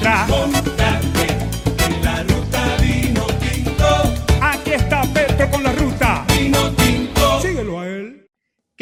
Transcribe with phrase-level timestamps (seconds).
[0.00, 0.57] pedra.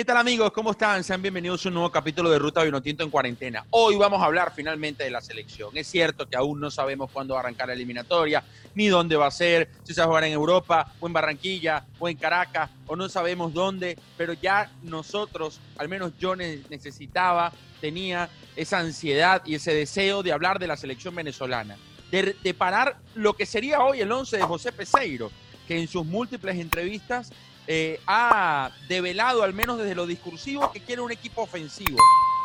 [0.06, 0.52] Tal amigos?
[0.52, 1.02] ¿Cómo están?
[1.02, 3.64] Sean bienvenidos a un nuevo capítulo de Ruta Vinotinto en cuarentena.
[3.70, 5.70] Hoy vamos a hablar finalmente de la selección.
[5.76, 8.44] Es cierto que aún no sabemos cuándo va a arrancar la eliminatoria,
[8.76, 11.84] ni dónde va a ser, si se va a jugar en Europa, o en Barranquilla,
[11.98, 17.52] o en Caracas, o no sabemos dónde, pero ya nosotros, al menos yo ne- necesitaba,
[17.80, 21.76] tenía esa ansiedad y ese deseo de hablar de la selección venezolana,
[22.12, 25.32] de, de parar lo que sería hoy el 11 de José Peseiro,
[25.66, 27.32] que en sus múltiples entrevistas
[27.66, 31.98] eh, ha develado, al menos desde lo discursivo, que quiere un equipo ofensivo,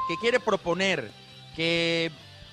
[0.08, 1.12] que quiere proponer,
[1.56, 2.12] que,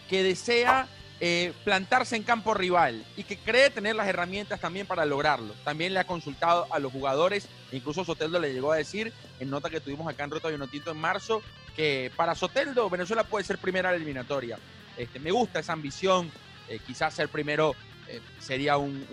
[0.09, 0.89] que desea
[1.21, 5.53] eh, plantarse en campo rival y que cree tener las herramientas también para lograrlo.
[5.65, 9.69] También le ha consultado a los jugadores, incluso Soteldo le llegó a decir, en nota
[9.69, 11.42] que tuvimos acá en Ruta Vinotinto en marzo,
[11.75, 14.59] que para Soteldo Venezuela puede ser primera eliminatoria.
[14.97, 16.31] Este, me gusta esa ambición,
[16.69, 17.75] eh, quizás ser primero
[18.09, 19.06] eh, sería un,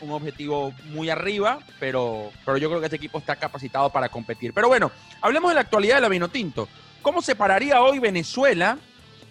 [0.00, 4.52] un- objetivo muy arriba, pero, pero yo creo que este equipo está capacitado para competir.
[4.54, 6.68] Pero bueno, hablemos de la actualidad de la Vinotinto.
[7.02, 8.78] ¿Cómo se pararía hoy Venezuela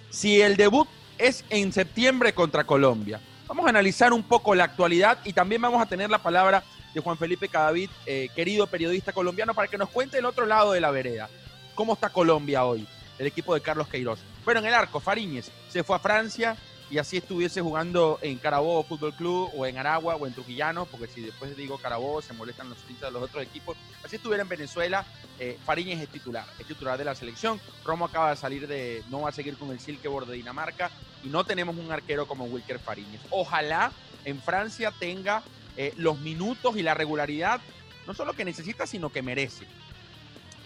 [0.10, 3.20] si el debut es en septiembre contra Colombia?
[3.48, 7.02] Vamos a analizar un poco la actualidad y también vamos a tener la palabra de
[7.02, 10.82] Juan Felipe Cadavid, eh, querido periodista colombiano, para que nos cuente el otro lado de
[10.82, 11.30] la vereda.
[11.76, 12.88] ¿Cómo está Colombia hoy?
[13.20, 14.20] El equipo de Carlos Queiroz.
[14.46, 16.56] Bueno, en el arco, Fariñez se fue a Francia,
[16.90, 21.08] y así estuviese jugando en Carabobo Fútbol Club o en Aragua o en Trujillano, porque
[21.08, 23.78] si después digo Carabobo se molestan los hinchas de los otros equipos.
[24.04, 25.06] Así estuviera en Venezuela,
[25.40, 27.60] eh, Fariñez es titular, es titular de la selección.
[27.84, 30.90] Romo acaba de salir de, no va a seguir con el Silkeborg de Dinamarca
[31.24, 33.22] y no tenemos un arquero como Wilker Fariñez.
[33.32, 33.92] Ojalá
[34.24, 35.44] en Francia tenga
[35.76, 37.60] eh, los minutos y la regularidad,
[38.06, 39.66] no solo que necesita, sino que merece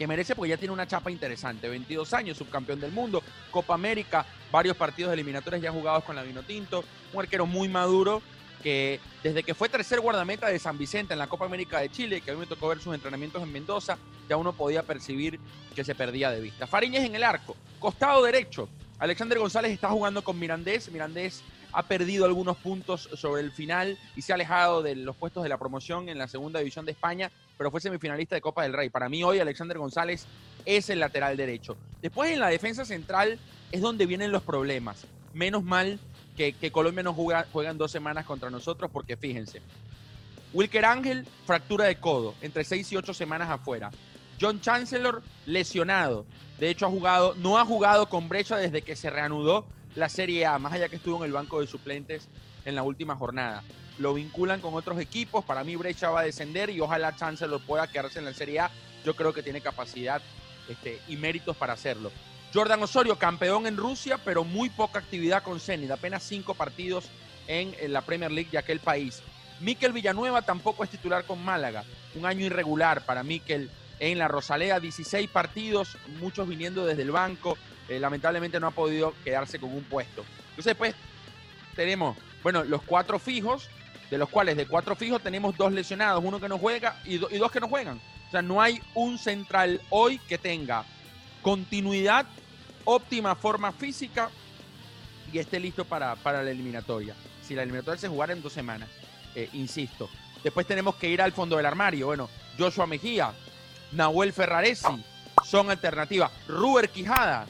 [0.02, 1.70] que merece porque ya tiene una chapa interesante.
[1.70, 6.84] 22 años, subcampeón del mundo, Copa América, varios partidos eliminatorios ya jugados con la Vinotinto,
[7.14, 8.20] un arquero muy maduro
[8.64, 12.22] que desde que fue tercer guardameta de San Vicente en la Copa América de Chile,
[12.22, 15.40] que a mí me tocó ver sus entrenamientos en Mendoza, ya uno podía percibir
[15.76, 16.66] que se perdía de vista.
[16.66, 18.70] Fariñez en el arco, costado derecho.
[18.98, 20.92] Alexander González está jugando con Mirandés.
[20.92, 25.44] Mirandés ha perdido algunos puntos sobre el final y se ha alejado de los puestos
[25.44, 28.74] de la promoción en la segunda división de España, pero fue semifinalista de Copa del
[28.74, 28.90] Rey.
[28.90, 30.26] Para mí hoy Alexander González
[30.66, 31.78] es el lateral derecho.
[32.02, 33.38] Después en la defensa central
[33.72, 35.06] es donde vienen los problemas.
[35.36, 36.00] Menos mal
[36.36, 39.62] que, Colombia no juega, juega en dos semanas contra nosotros porque fíjense.
[40.54, 43.92] Wilker Ángel, fractura de codo, entre seis y ocho semanas afuera.
[44.42, 46.26] John Chancellor, lesionado.
[46.60, 50.48] De hecho, ha jugado, no ha jugado con brecha desde que se reanudó la Serie
[50.48, 52.28] A, más allá que estuvo en el banco de suplentes
[52.66, 53.64] en la última jornada.
[53.98, 55.46] Lo vinculan con otros equipos.
[55.46, 58.72] Para mí, Brecha va a descender y ojalá Chancellor pueda quedarse en la Serie A.
[59.06, 60.22] Yo creo que tiene capacidad
[60.68, 62.12] este, y méritos para hacerlo.
[62.54, 67.06] Jordan Osorio, campeón en Rusia, pero muy poca actividad con Zenit, apenas cinco partidos
[67.48, 69.22] en, en la Premier League de aquel país.
[69.62, 71.86] Miquel Villanueva tampoco es titular con Málaga,
[72.16, 73.70] un año irregular para Miquel
[74.02, 77.56] en la Rosaleda, 16 partidos, muchos viniendo desde el banco,
[77.88, 80.26] eh, lamentablemente no ha podido quedarse con un puesto.
[80.50, 80.96] Entonces, pues,
[81.76, 83.70] tenemos, bueno, los cuatro fijos,
[84.10, 87.38] de los cuales de cuatro fijos tenemos dos lesionados, uno que no juega y, y
[87.38, 88.02] dos que no juegan.
[88.28, 90.86] O sea, no hay un central hoy que tenga
[91.42, 92.26] continuidad,
[92.86, 94.30] óptima forma física
[95.32, 97.16] y esté listo para, para la eliminatoria.
[97.42, 98.90] Si la eliminatoria se jugara en dos semanas,
[99.36, 100.10] eh, insisto.
[100.44, 102.08] Después tenemos que ir al fondo del armario.
[102.08, 103.34] Bueno, Joshua Mejía,
[103.92, 105.04] Nahuel Ferraresi
[105.46, 106.32] son alternativas.
[106.48, 107.46] Ruber Quijada.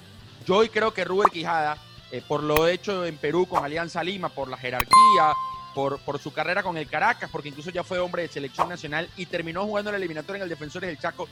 [0.45, 1.77] Yo hoy creo que Ruber Quijada,
[2.11, 5.33] eh, por lo hecho en Perú con Alianza Lima, por la jerarquía,
[5.73, 9.25] por, su carrera con el Caracas, porque incluso ya fue hombre de selección nacional y
[9.25, 11.29] terminó jugando la eliminatoria en el Defensores del Chaco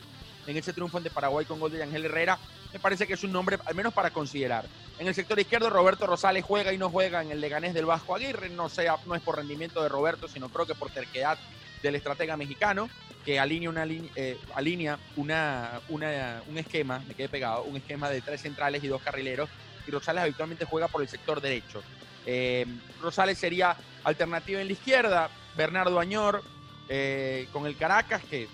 [0.48, 2.40] en ese triunfo ante Paraguay con gol de Ángel Herrera,
[2.74, 4.66] me parece que es un nombre al menos para considerar.
[4.98, 8.16] En el sector izquierdo, Roberto Rosales juega y no juega en el Leganés del Vasco
[8.16, 11.38] Aguirre, no, sea, no es por rendimiento de Roberto, sino creo que por terquedad
[11.84, 12.90] del estratega mexicano,
[13.26, 18.22] que alinea, una, eh, alinea una, una- un esquema, me quedé pegado, un esquema de
[18.22, 19.50] tres centrales y dos carrileros,
[19.90, 21.82] y Rosales habitualmente juega por el sector derecho.
[22.26, 22.66] Eh,
[23.02, 26.44] Rosales sería alternativa en la izquierda, Bernardo Añor
[26.88, 28.48] eh, con el Caracas, que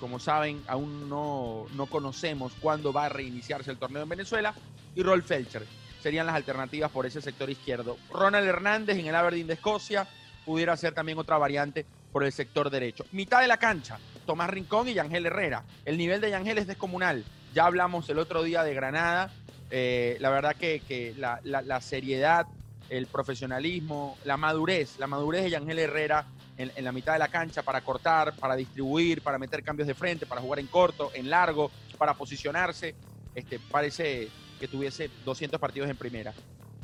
[0.00, 4.52] como saben aún no, no conocemos cuándo va a reiniciarse el torneo en Venezuela,
[4.96, 5.64] y Rolf Felcher
[6.02, 7.96] serían las alternativas por ese sector izquierdo.
[8.10, 10.08] Ronald Hernández en el Aberdeen de Escocia
[10.44, 13.04] pudiera ser también otra variante por el sector derecho.
[13.12, 15.62] Mitad de la cancha, Tomás Rincón y Yangel Herrera.
[15.84, 17.24] El nivel de Yangel es descomunal.
[17.54, 19.30] Ya hablamos el otro día de Granada.
[19.70, 22.46] Eh, la verdad que, la, seriedad,
[22.88, 26.26] el profesionalismo, la madurez, la madurez de Yangel Herrera
[26.56, 29.94] en, en la mitad de la cancha para cortar, para distribuir, para meter cambios de
[29.94, 32.94] frente, para jugar en corto, en largo, para posicionarse.
[33.34, 34.28] Este, parece
[34.58, 36.34] que tuviese 200 partidos en primera.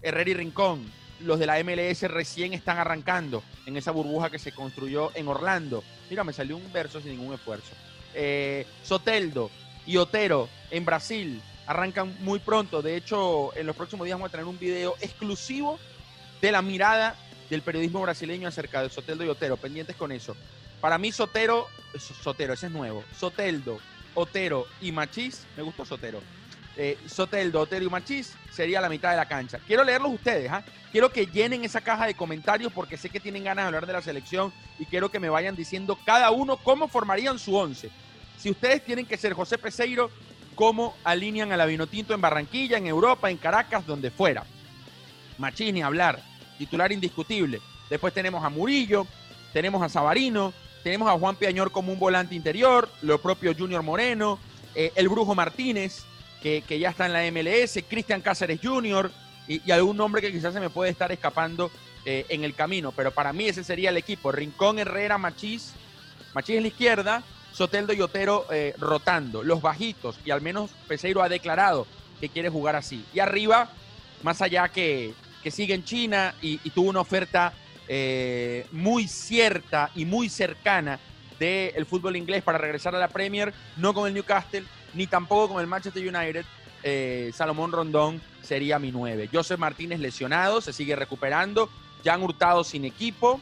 [0.03, 0.85] Herrera y Rincón,
[1.21, 5.83] los de la MLS recién están arrancando en esa burbuja que se construyó en Orlando.
[6.11, 7.73] Mira, me salió un verso sin ningún esfuerzo.
[8.15, 9.51] Eh, Soteldo
[9.87, 12.83] y Otero en Brasil arrancan muy pronto.
[12.83, 15.79] De hecho, en los próximos días vamos a tener un video exclusivo
[16.41, 17.17] de la mirada
[17.51, 19.57] del periodismo brasileño acerca de Soteldo y Otero.
[19.57, 20.37] Pendientes con eso.
[20.81, 21.67] Para mí, Sotero,
[21.99, 23.03] Sotero, ese es nuevo.
[23.19, 23.79] Soteldo,
[24.15, 26.21] Otero y Machís, me gustó Sotero.
[26.77, 29.59] Eh, Soteldo, Otero y Machís sería la mitad de la cancha.
[29.67, 30.63] Quiero leerlos ustedes, ¿ah?
[30.93, 33.95] quiero que llenen esa caja de comentarios porque sé que tienen ganas de hablar de
[33.95, 37.91] la selección y quiero que me vayan diciendo cada uno cómo formarían su once.
[38.39, 40.11] Si ustedes tienen que ser José Peseiro,
[40.57, 44.43] cómo alinean a la Vinotinto en Barranquilla, en Europa, en Caracas, donde fuera.
[45.39, 46.21] Machís ni hablar,
[46.59, 47.61] titular indiscutible.
[47.89, 49.07] Después tenemos a Murillo,
[49.53, 54.41] tenemos a Sabarino, tenemos a Juan Piañor como un volante interior, lo propio Junior Moreno,
[54.75, 56.05] eh, el Brujo Martínez,
[56.43, 59.11] que, ya está en la MLS, Cristian Cáceres Jr.
[59.49, 61.71] Y, algún nombre que quizás se me puede estar escapando
[62.05, 62.93] eh, en el camino.
[62.93, 64.33] Pero para mí ese sería el equipo.
[64.33, 65.73] Rincón, Herrera, Machís,
[66.35, 67.23] Machís en la izquierda,
[67.57, 71.87] Soteldo y Otero eh, rotando, los bajitos, y al menos Peseiro ha declarado
[72.21, 73.03] que quiere jugar así.
[73.15, 73.71] Y arriba,
[74.23, 77.55] más allá que, que sigue en China y, tuvo una oferta
[77.89, 81.01] eh, muy cierta y muy cercana
[81.41, 85.63] del fútbol inglés para regresar a la Premier, no con el Newcastle, ni tampoco con
[85.63, 86.45] el Manchester United.
[86.83, 89.31] Eh, Salomón Rondón sería mi 9.
[89.33, 91.71] Joseph Martínez lesionado, se sigue recuperando.
[92.05, 93.41] Jan Hurtado sin equipo.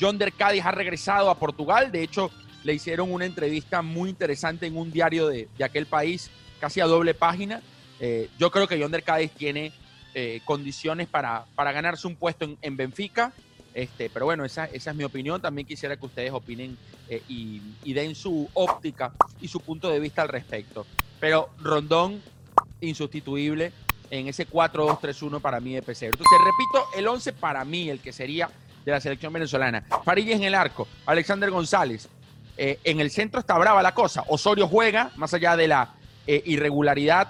[0.00, 1.92] John Dercadis ha regresado a Portugal.
[1.92, 2.30] De hecho,
[2.68, 6.30] le hicieron una entrevista muy interesante en un diario de, aquel país,
[6.60, 7.62] casi a doble página.
[7.98, 9.72] Eh, yo creo que Yonder Cádiz tiene
[10.12, 13.32] eh, condiciones para, para, ganarse un puesto en, Benfica.
[13.72, 15.40] Este, pero bueno, esa, esa, es mi opinión.
[15.40, 16.76] También quisiera que ustedes opinen
[17.08, 20.84] eh, y, y, den su óptica y su punto de vista al respecto.
[21.18, 22.20] Pero Rondón,
[22.82, 23.72] insustituible
[24.10, 26.04] en ese 4-2-3-1 para mí de PCR.
[26.04, 28.50] Entonces, repito, el 11 para mí, el que sería
[28.84, 29.86] de la selección venezolana.
[30.04, 32.10] Farillas en el arco, Alexander González,
[32.60, 34.24] eh, en el centro está brava la cosa.
[34.26, 35.94] Osorio juega, más allá de la
[36.26, 37.28] eh, irregularidad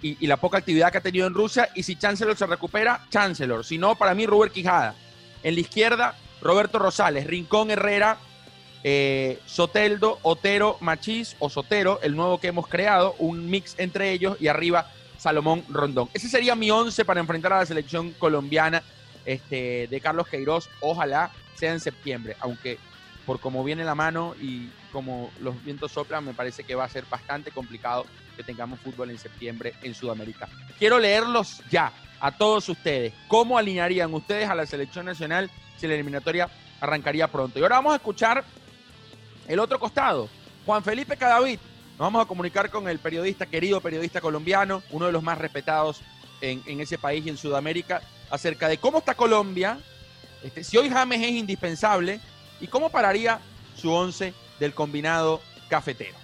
[0.00, 1.68] y, la poca actividad que ha tenido en Rusia.
[1.74, 3.64] Y si Chancellor se recupera, Chancellor.
[3.64, 4.94] Si no, para mí, Robert Quijada.
[5.42, 8.18] En la izquierda, Roberto Rosales, Rincón Herrera,
[8.84, 14.36] eh, Soteldo, Otero, Machís o Sotero, el nuevo que hemos creado, un mix entre ellos
[14.40, 16.08] y arriba Salomón Rondón.
[16.14, 18.84] Ese sería mi once para enfrentar a la selección colombiana
[19.26, 20.70] este, de Carlos Queiroz.
[20.80, 22.78] Ojalá sea en septiembre, aunque
[23.28, 26.88] por cómo viene la mano y como los vientos soplan, me parece que va a
[26.88, 30.48] ser bastante complicado que tengamos fútbol en septiembre en Sudamérica.
[30.78, 33.12] Quiero leerlos ya a todos ustedes.
[33.28, 36.48] ¿Cómo alinearían ustedes a la selección nacional si la eliminatoria
[36.80, 37.58] arrancaría pronto?
[37.58, 38.44] Y ahora vamos a escuchar
[39.46, 40.30] el otro costado.
[40.64, 41.58] Juan Felipe Cadavid.
[41.98, 46.00] Nos vamos a comunicar con el periodista, querido periodista colombiano, uno de los más respetados
[46.40, 48.00] en, ese país y en Sudamérica,
[48.30, 49.78] acerca de cómo está Colombia.
[50.42, 52.20] Este, si hoy James es indispensable,
[52.60, 53.40] ¿Y cómo pararía
[53.76, 56.16] su once del combinado cafetero?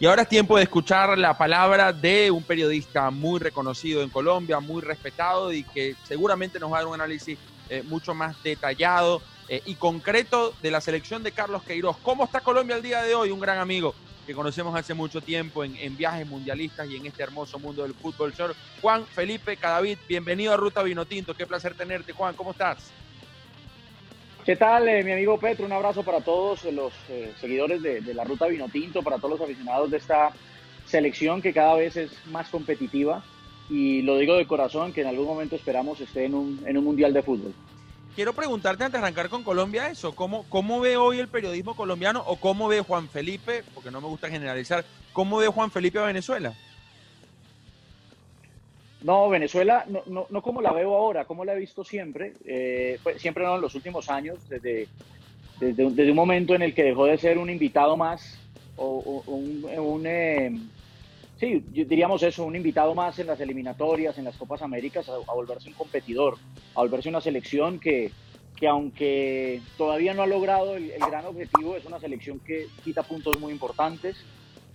[0.00, 4.58] Y ahora es tiempo de escuchar la palabra de un periodista muy reconocido en Colombia,
[4.60, 7.38] muy respetado y que seguramente nos va a dar un análisis
[7.70, 11.96] eh, mucho más detallado eh, y concreto de la selección de Carlos Queiroz.
[12.02, 13.30] ¿Cómo está Colombia el día de hoy?
[13.30, 13.94] Un gran amigo
[14.26, 17.94] que conocemos hace mucho tiempo en, en viajes mundialistas y en este hermoso mundo del
[17.94, 18.34] fútbol.
[18.82, 21.34] Juan Felipe Cadavid, bienvenido a Ruta Vinotinto.
[21.34, 22.34] Qué placer tenerte, Juan.
[22.34, 22.90] ¿Cómo estás?
[24.44, 25.64] ¿Qué tal, eh, mi amigo Petro?
[25.64, 29.90] Un abrazo para todos los eh, seguidores de, la Ruta Vinotinto, para todos los aficionados
[29.90, 30.32] de esta
[30.84, 33.24] selección que cada vez es más competitiva
[33.70, 36.84] y lo digo de corazón que en algún momento esperamos esté en un, en un
[36.84, 37.54] mundial de fútbol.
[38.14, 42.22] Quiero preguntarte antes de arrancar con Colombia eso, ¿cómo, ¿cómo ve hoy el periodismo colombiano
[42.26, 44.84] o cómo ve Juan Felipe, porque no me gusta generalizar,
[45.14, 46.52] cómo ve Juan Felipe a Venezuela?
[49.04, 52.98] No, Venezuela, no, no, no, como la veo ahora, como la he visto siempre, eh,
[53.02, 54.88] pues, siempre no en los últimos años, desde,
[55.60, 58.38] desde, un momento en el que dejó de ser un invitado más,
[58.76, 60.58] o, un, eh,
[61.38, 65.68] sí, diríamos eso, un invitado más en las eliminatorias, en las Copas Américas, a, volverse
[65.68, 66.38] un competidor,
[66.74, 68.10] a volverse una selección que,
[68.56, 73.38] que aunque todavía no ha logrado el gran objetivo, es una selección que quita puntos
[73.38, 74.16] muy importantes,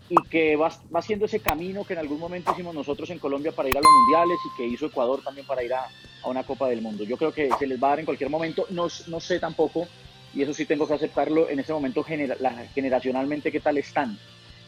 [0.09, 3.51] y que va, va haciendo ese camino que en algún momento hicimos nosotros en Colombia
[3.51, 5.83] para ir a los mundiales y que hizo Ecuador también para ir a,
[6.23, 7.03] a una Copa del Mundo.
[7.03, 9.87] Yo creo que se les va a dar en cualquier momento, no, no sé tampoco,
[10.33, 14.17] y eso sí tengo que aceptarlo, en ese momento generacionalmente qué tal están.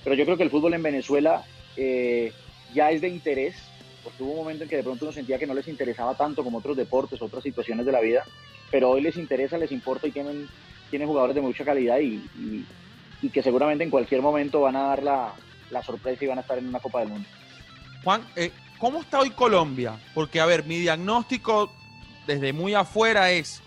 [0.03, 1.43] Pero yo creo que el fútbol en Venezuela
[1.75, 2.31] eh,
[2.73, 3.55] ya es de interés,
[4.03, 6.43] porque hubo un momento en que de pronto uno sentía que no les interesaba tanto
[6.43, 8.23] como otros deportes, otras situaciones de la vida,
[8.69, 10.47] pero hoy les interesa, les importa y tienen,
[10.89, 12.21] tienen jugadores de mucha calidad y
[13.29, 15.33] que seguramente en cualquier momento van a dar la,
[15.69, 17.27] la sorpresa y van a estar en una Copa del Mundo.
[18.03, 19.99] Juan, eh, ¿cómo está hoy Colombia?
[20.13, 21.71] Porque, a ver, mi diagnóstico
[22.25, 23.61] desde muy afuera es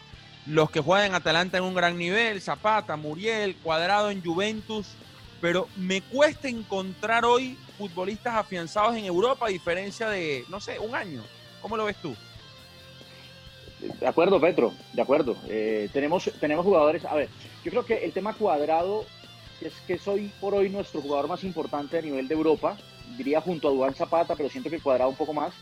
[0.46, 4.88] los que juegan en Atalanta en un gran nivel, Zapata, Muriel, Cuadrado en Juventus,
[5.40, 10.94] pero me cuesta encontrar hoy futbolistas afianzados en Europa a diferencia de, no sé, un
[10.94, 11.22] año.
[11.62, 12.14] ¿Cómo lo ves tú?
[14.00, 15.36] De acuerdo, Petro, de acuerdo.
[15.48, 17.28] Eh, tenemos, tenemos jugadores, a ver,
[17.64, 19.04] yo creo que el tema cuadrado
[19.60, 22.76] es que es hoy por hoy nuestro jugador más importante a nivel de Europa,
[23.16, 25.52] diría junto a Duan Zapata, pero siento que cuadrado un poco más.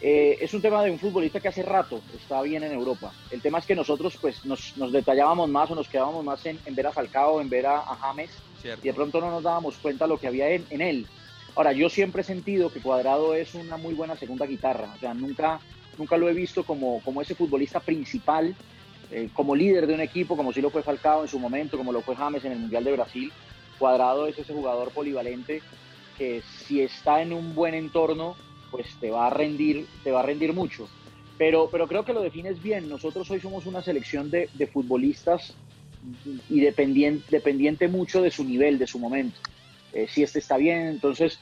[0.00, 3.12] Eh, es un tema de un futbolista que hace rato está bien en Europa.
[3.30, 6.58] El tema es que nosotros pues nos, nos detallábamos más o nos quedábamos más en,
[6.66, 8.80] en ver a Falcao, en ver a, a James, Cierto.
[8.84, 11.06] y de pronto no nos dábamos cuenta lo que había en, en él.
[11.54, 15.14] Ahora, yo siempre he sentido que Cuadrado es una muy buena segunda guitarra, o sea,
[15.14, 15.60] nunca,
[15.98, 18.56] nunca lo he visto como, como ese futbolista principal,
[19.12, 21.92] eh, como líder de un equipo, como sí lo fue Falcao en su momento, como
[21.92, 23.32] lo fue James en el Mundial de Brasil.
[23.78, 25.60] Cuadrado es ese jugador polivalente
[26.16, 28.36] que si está en un buen entorno,
[28.70, 30.88] pues te va a rendir, te va a rendir mucho.
[31.36, 32.88] Pero, pero creo que lo defines bien.
[32.88, 35.54] Nosotros hoy somos una selección de, de futbolistas
[36.48, 39.38] y dependiente, dependiente mucho de su nivel, de su momento.
[39.92, 41.38] Eh, si este está bien, entonces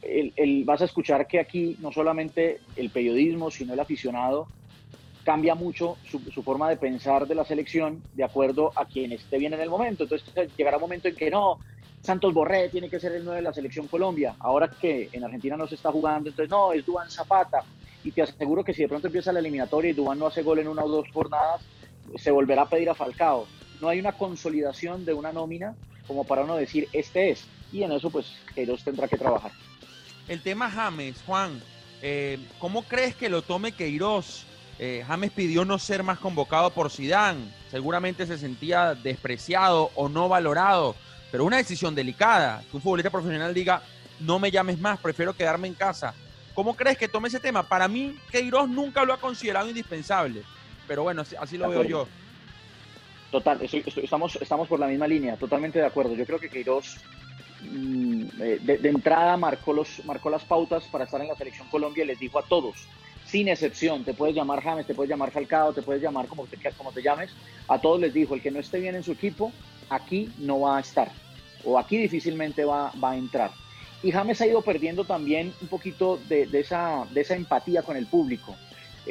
[0.00, 4.48] el, el, vas a escuchar que aquí no solamente el periodismo, sino el aficionado
[5.24, 9.38] cambia mucho su, su, forma de pensar de la selección de acuerdo a quien esté
[9.38, 10.04] bien en el momento.
[10.04, 11.58] Entonces llegará un momento en que no,
[12.02, 14.34] Santos Borré tiene que ser el 9 de la selección Colombia.
[14.38, 17.62] Ahora que en Argentina no se está jugando, entonces no, es Duan Zapata.
[18.02, 20.58] Y te aseguro que si de pronto empieza la eliminatoria y Duan no hace gol
[20.60, 21.60] en una o dos jornadas,
[22.16, 23.46] se volverá a pedir a Falcao.
[23.80, 25.74] No hay una consolidación de una nómina
[26.06, 27.46] como para uno decir, este es.
[27.72, 29.52] Y en eso, pues, Queiroz tendrá que trabajar.
[30.26, 31.62] El tema James, Juan,
[32.02, 34.44] eh, ¿cómo crees que lo tome Queiroz?
[34.82, 37.52] Eh, James pidió no ser más convocado por Sidán.
[37.70, 40.96] Seguramente se sentía despreciado o no valorado,
[41.30, 42.64] pero una decisión delicada.
[42.70, 43.82] Que un futbolista profesional diga,
[44.20, 46.14] no me llames más, prefiero quedarme en casa.
[46.54, 47.62] ¿Cómo crees que tome ese tema?
[47.62, 50.44] Para mí, Queiroz nunca lo ha considerado indispensable,
[50.88, 52.08] pero bueno, así lo veo yo.
[53.30, 56.14] Total, estamos, estamos por la misma línea, totalmente de acuerdo.
[56.14, 56.96] Yo creo que Queiroz
[57.60, 58.22] mmm,
[58.62, 62.06] de, de, entrada marcó, los, marcó las pautas para estar en la selección Colombia y
[62.06, 62.76] les dijo a todos,
[63.30, 66.56] sin excepción, te puedes llamar James, te puedes llamar Falcao, te puedes llamar como te,
[66.76, 67.30] como te llames,
[67.68, 69.52] a todos les dijo, el que no esté bien en su equipo,
[69.88, 71.10] aquí no va a estar,
[71.64, 73.50] o aquí difícilmente va, va a entrar.
[74.02, 77.96] Y James ha ido perdiendo también un poquito de, de, esa, de esa empatía con
[77.96, 78.56] el público.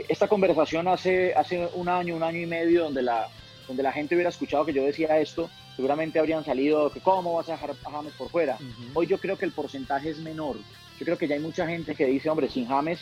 [0.07, 3.27] Esta conversación hace, hace un año, un año y medio, donde la,
[3.67, 7.49] donde la gente hubiera escuchado que yo decía esto, seguramente habrían salido que cómo vas
[7.49, 8.57] a dejar a James por fuera.
[8.59, 8.91] Uh -huh.
[8.95, 10.57] Hoy yo creo que el porcentaje es menor.
[10.99, 12.99] Yo creo que ya hay mucha gente que dice, hombre, sin James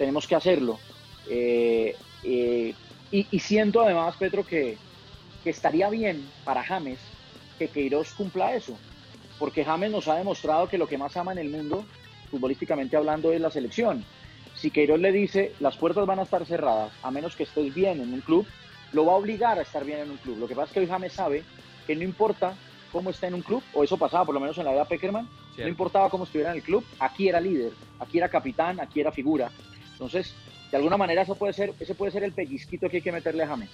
[0.00, 0.78] tenemos que hacerlo.
[1.28, 2.74] Eh, eh,
[3.10, 4.78] y, y, siento además, Petro, que,
[5.44, 6.98] que, estaría bien para James
[7.58, 8.78] que Queiroz cumpla eso,
[9.38, 11.84] porque James nos ha demostrado que lo que más ama en el mundo,
[12.30, 14.02] futbolísticamente hablando, es la selección.
[14.54, 18.00] Si Queiroz le dice, las puertas van a estar cerradas, a menos que estés bien
[18.00, 18.46] en un club,
[18.92, 20.38] lo va a obligar a estar bien en un club.
[20.38, 21.44] Lo que pasa es que hoy James sabe
[21.86, 22.54] que no importa
[22.90, 25.28] cómo está en un club, o eso pasaba por lo menos en la era Peckerman,
[25.54, 25.64] Cierto.
[25.64, 29.12] no importaba cómo estuviera en el club, aquí era líder, aquí era capitán, aquí era
[29.12, 29.50] figura.
[30.00, 30.32] Entonces,
[30.70, 33.42] de alguna manera eso puede ser, ese puede ser el pellizquito que hay que meterle
[33.42, 33.68] a James.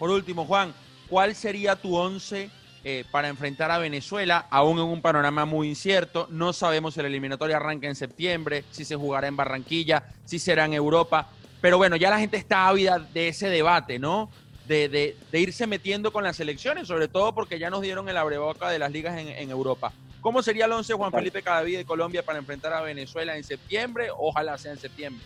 [0.00, 0.74] Por último, Juan,
[1.08, 2.50] ¿cuál sería tu once
[2.82, 6.26] eh, para enfrentar a Venezuela, aún en un panorama muy incierto?
[6.28, 10.64] No sabemos si la eliminatoria arranca en septiembre, si se jugará en Barranquilla, si será
[10.64, 11.28] en Europa.
[11.60, 14.28] Pero bueno, ya la gente está ávida de ese debate, ¿no?
[14.66, 18.16] De, de, de, irse metiendo con las elecciones, sobre todo porque ya nos dieron el
[18.16, 19.92] abreboca de las ligas en, en Europa.
[20.20, 24.08] ¿Cómo sería el 11 Juan Felipe Cadavid de Colombia para enfrentar a Venezuela en septiembre?
[24.16, 25.24] Ojalá sea en septiembre.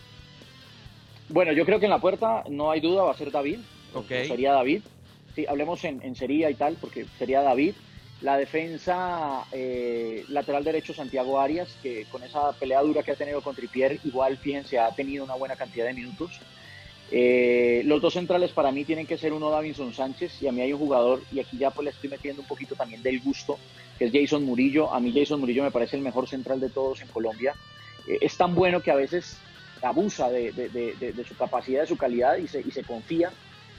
[1.29, 3.59] Bueno, yo creo que en la puerta no hay duda, va a ser David.
[3.93, 4.27] Okay.
[4.27, 4.81] Sería David.
[5.33, 7.73] Sí, hablemos en, en sería y tal, porque sería David.
[8.21, 13.41] La defensa eh, lateral derecho Santiago Arias, que con esa pelea dura que ha tenido
[13.41, 16.39] con Tripier, igual, fíjense, ha tenido una buena cantidad de minutos.
[17.11, 20.61] Eh, los dos centrales para mí tienen que ser uno Davinson Sánchez y a mí
[20.61, 23.59] hay un jugador, y aquí ya pues le estoy metiendo un poquito también del gusto,
[23.99, 24.91] que es Jason Murillo.
[24.91, 27.53] A mí Jason Murillo me parece el mejor central de todos en Colombia.
[28.07, 29.37] Eh, es tan bueno que a veces
[29.85, 33.31] abusa de, de, de, de, su capacidad, de su calidad y se, y se confía.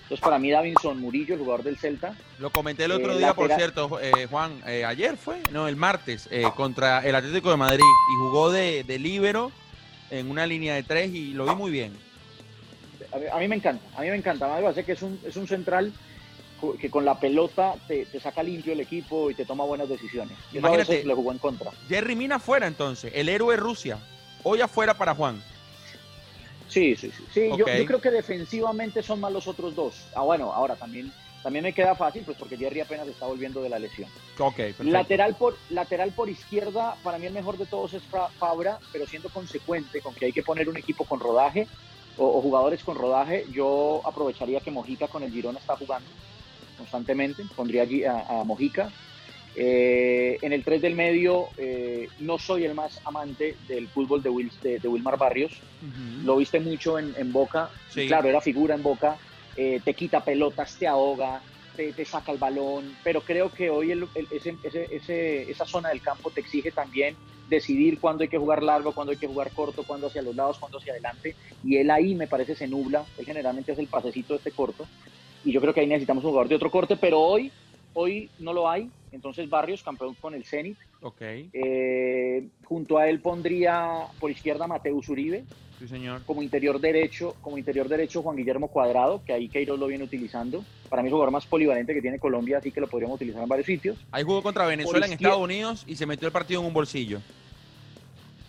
[0.02, 2.14] Entonces, para mí, Davinson Murillo, el jugador del Celta.
[2.38, 5.74] Lo comenté el otro eh, día, por cierto, eh, Juan, eh, ayer fue, no, el
[5.74, 9.50] martes, contra el Atlético de Madrid y jugó de, de líbero
[10.10, 11.92] en una línea de tres y lo vi muy bien.
[13.12, 14.46] A mí, a mí me encanta, a mí me encanta.
[14.54, 15.92] Me parece que es un, es un central
[16.80, 20.36] que con la pelota te, te, saca limpio el equipo y te toma buenas decisiones.
[20.52, 21.70] Imagínate, le jugó en contra.
[21.88, 23.98] Jerry Mina afuera entonces, el héroe Rusia.
[24.42, 25.42] Hoy afuera para Juan.
[26.68, 27.24] Sí, sí, sí.
[27.32, 27.58] sí okay.
[27.58, 30.06] yo, yo, creo que defensivamente son más los otros dos.
[30.14, 33.68] Ah, bueno, ahora también, también me queda fácil, pues porque Jerry apenas está volviendo de
[33.68, 34.10] la lesión.
[34.38, 38.02] Ok, lateral por, lateral por izquierda, para mí el mejor de todos es
[38.38, 41.68] Fabra, pero siendo consecuente con que hay que poner un equipo con rodaje,
[42.18, 46.08] o, o jugadores con rodaje, yo aprovecharía que Mojica con el Girona está jugando
[46.76, 48.90] constantemente, pondría allí a, a Mojica.
[49.58, 54.30] Eh, en el 3 del medio, eh, no soy el más amante del fútbol de,
[54.62, 55.52] de- de Wilmar Barrios.
[56.24, 57.70] Lo viste mucho en, en Boca.
[57.90, 58.06] Sí.
[58.06, 59.16] Claro, era figura en Boca.
[59.58, 61.42] eh, te quita pelotas, te ahoga,
[61.74, 62.94] te, te saca el balón.
[63.02, 66.70] Pero creo que hoy el- el- ese- ese- ese- esa zona del campo te exige
[66.72, 67.16] también
[67.48, 70.58] decidir cuándo hay que jugar largo, cuándo hay que jugar corto, cuándo hacia los lados,
[70.58, 71.36] cuándo hacia adelante.
[71.64, 73.06] Y él ahí me parece se nubla.
[73.16, 74.86] Él generalmente hace el pasecito este corto.
[75.42, 77.50] Y yo creo que ahí necesitamos un jugador de otro corte, pero hoy,
[77.96, 78.90] hoy no lo hay.
[79.10, 80.76] Entonces Barrios, campeón con el Zenit.
[81.00, 81.22] Ok,
[81.52, 85.44] Eh, junto a él pondría por izquierda Mateus Uribe,
[85.78, 86.22] sí, señor.
[86.26, 90.64] como interior derecho, como interior derecho Juan Guillermo Cuadrado, que ahí Queiroz lo viene utilizando.
[90.90, 93.42] Para mí es el jugador más polivalente que tiene Colombia, así que lo podríamos utilizar
[93.42, 93.96] en varios sitios.
[94.12, 97.20] Ahí jugó contra Venezuela en Estados Unidos y se metió el partido en un bolsillo.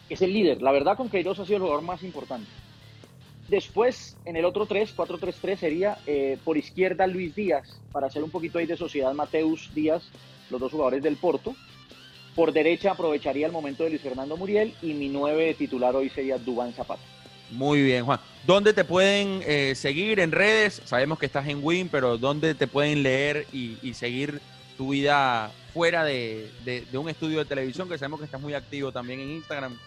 [0.10, 0.62] Es el líder.
[0.62, 2.50] La verdad, con Queiroz ha sido el jugador más importante.
[3.48, 8.30] Después, en el otro 3, 4-3-3, sería eh, por izquierda Luis Díaz, para hacer un
[8.30, 10.04] poquito ahí de sociedad Mateus Díaz,
[10.50, 11.56] los dos jugadores del Porto.
[12.36, 16.38] Por derecha aprovecharía el momento de Luis Fernando Muriel y mi 9 titular hoy sería
[16.38, 17.02] Dubán Zapata.
[17.50, 18.20] Muy bien, Juan.
[18.46, 20.82] ¿Dónde te pueden eh, seguir en redes?
[20.86, 24.42] Sabemos que estás en Win, pero ¿dónde te pueden leer y, seguir
[24.78, 27.88] tu vida fuera de, de- de un estudio de televisión?
[27.90, 29.78] Que sabemos que estás muy activo también en Instagram.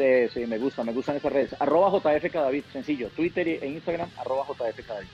[0.00, 1.54] Sí, sí, me gusta, me gustan esas redes.
[1.60, 3.10] Arroba JF Cadavid, sencillo.
[3.10, 5.08] Twitter e Instagram, arroba JF Cadavid.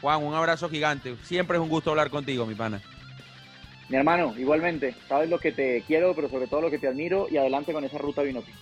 [0.00, 1.16] Juan, un abrazo gigante.
[1.24, 2.80] Siempre es un gusto hablar contigo, mi pana.
[3.88, 7.26] Mi hermano, igualmente, sabes lo que te quiero, pero sobre todo lo que te admiro
[7.28, 8.60] y adelante con esa ruta Vinotinto.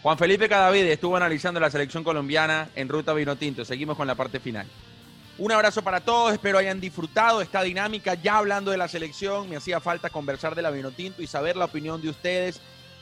[0.00, 3.64] Juan Felipe Cadavid estuvo analizando la selección colombiana en Ruta Vinotinto.
[3.64, 4.66] Seguimos con la parte final.
[5.38, 8.14] Un abrazo para todos, espero hayan disfrutado esta dinámica.
[8.14, 11.64] Ya hablando de la selección, me hacía falta conversar de la Vinotinto y saber la
[11.64, 12.60] opinión de ustedes,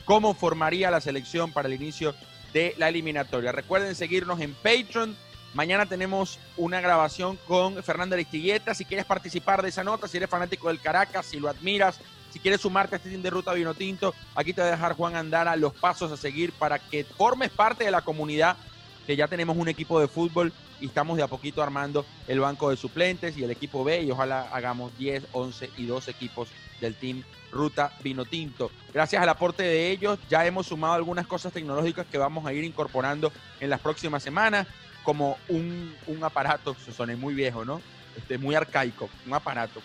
[0.09, 2.15] cómo formaría la selección para el inicio
[2.51, 3.51] de la eliminatoria.
[3.51, 5.15] Recuerden seguirnos en Patreon.
[5.53, 8.73] Mañana tenemos una grabación con Fernando Aristigueta.
[8.73, 11.99] Si quieres participar de esa nota, si eres fanático del Caracas, si lo admiras,
[12.31, 15.15] si quieres sumarte a este team de Ruta Vinotinto, aquí te voy a dejar Juan
[15.15, 18.57] Andara los pasos a seguir para que formes parte de la comunidad,
[19.05, 22.69] que ya tenemos un equipo de fútbol y estamos de a poquito armando el banco
[22.69, 26.49] de suplentes y el equipo B y ojalá hagamos 10, 11 y 12 equipos
[26.81, 28.71] del team Ruta Vinotinto.
[28.93, 32.63] Gracias al aporte de ellos ya hemos sumado algunas cosas tecnológicas que vamos a ir
[32.63, 34.67] incorporando en las próximas semanas,
[35.03, 37.81] como un, un aparato, se suena muy viejo, ¿no?
[38.15, 39.81] Este, muy arcaico, un aparato,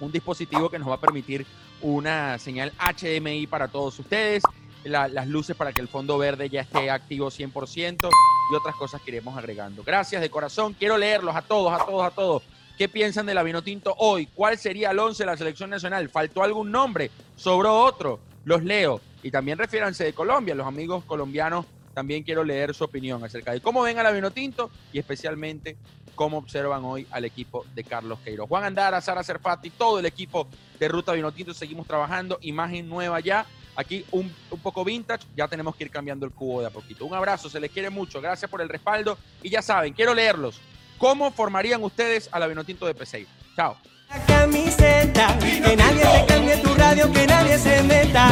[0.00, 1.46] un dispositivo que nos va a permitir
[1.82, 4.42] una señal HDMI para todos ustedes,
[4.84, 8.08] la- las luces para que el fondo verde ya esté activo 100%
[8.50, 9.82] y otras cosas que iremos agregando.
[9.84, 12.42] Gracias de corazón, quiero leerlos a todos, a todos, a todos.
[12.76, 14.26] ¿Qué piensan de la Vinotinto hoy?
[14.26, 16.08] ¿Cuál sería el 11 de la selección nacional?
[16.08, 17.10] ¿Faltó algún nombre?
[17.36, 18.18] ¿Sobró otro?
[18.44, 19.00] Los leo.
[19.22, 23.60] Y también refiéranse de Colombia, los amigos colombianos también quiero leer su opinión acerca de
[23.60, 25.76] cómo ven a la Vinotinto y especialmente
[26.14, 28.48] cómo observan hoy al equipo de Carlos Queiroz.
[28.48, 33.46] Juan Andara, Sara Cerfati, todo el equipo de Ruta Vinotinto, seguimos trabajando, imagen nueva ya,
[33.76, 37.04] aquí un, un poco vintage, ya tenemos que ir cambiando el cubo de a poquito.
[37.04, 40.60] Un abrazo, se les quiere mucho, gracias por el respaldo y ya saben, quiero leerlos.
[40.98, 43.28] ¿Cómo formarían ustedes a la Vinotinto de Peseiro?
[43.56, 43.76] Chao.
[44.08, 48.28] La camiseta, que nadie te cambie tu radio, que nadie se meta.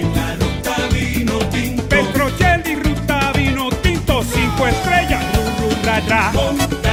[0.00, 1.88] En la ruta vino tinto.
[1.88, 6.85] Petrocelli, ruta vino tinto, cinco estrellas, ru, ru, ra, ra.